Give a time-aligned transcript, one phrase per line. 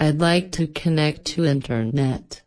[0.00, 2.42] I'd like to connect to internet.